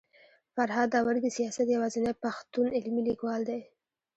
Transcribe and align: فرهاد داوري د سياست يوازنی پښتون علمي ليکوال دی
فرهاد 0.55 0.87
داوري 0.93 1.19
د 1.23 1.27
سياست 1.37 1.67
يوازنی 1.75 2.13
پښتون 2.23 2.67
علمي 2.77 3.01
ليکوال 3.09 3.41
دی 3.49 3.59